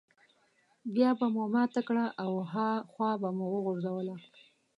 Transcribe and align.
بيا 0.93 1.09
به 1.19 1.27
مو 1.35 1.43
ماته 1.53 1.81
کړه 1.87 2.05
او 2.23 2.31
هاخوا 2.51 3.11
به 3.21 3.29
مو 3.37 3.45
وغورځوله. 3.51 4.15